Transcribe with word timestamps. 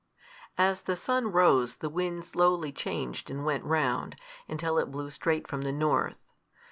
As 0.57 0.81
the 0.81 0.95
sun 0.95 1.31
rose, 1.31 1.75
the 1.75 1.87
wind 1.87 2.25
slowly 2.25 2.71
changed 2.71 3.29
and 3.29 3.45
went 3.45 3.63
round, 3.63 4.15
until 4.47 4.79
it 4.79 4.89
blew 4.89 5.11
straight 5.11 5.47
from 5.47 5.61
the 5.61 5.71
north. 5.71 6.33